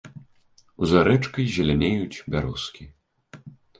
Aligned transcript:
За 0.91 0.99
рэчкай 1.09 1.45
зелянеюць 1.57 2.23
бярозкі. 2.37 2.83